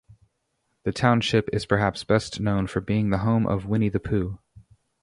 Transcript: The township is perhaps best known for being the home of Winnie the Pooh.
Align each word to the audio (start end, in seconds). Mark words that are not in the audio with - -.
The 0.81 0.91
township 0.91 1.47
is 1.53 1.67
perhaps 1.67 2.03
best 2.03 2.39
known 2.39 2.65
for 2.65 2.81
being 2.81 3.11
the 3.11 3.19
home 3.19 3.45
of 3.45 3.67
Winnie 3.67 3.87
the 3.89 3.99
Pooh. 3.99 4.39